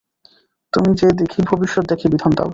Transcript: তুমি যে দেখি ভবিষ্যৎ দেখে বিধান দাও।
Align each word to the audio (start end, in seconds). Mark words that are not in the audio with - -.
তুমি 0.73 0.91
যে 0.93 1.07
দেখি 1.19 1.39
ভবিষ্যৎ 1.51 1.83
দেখে 1.87 2.07
বিধান 2.07 2.31
দাও। 2.37 2.49